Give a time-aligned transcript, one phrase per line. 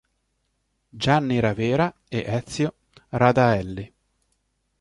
[0.89, 2.73] Gianni Ravera e Ezio
[3.09, 3.93] Radaelli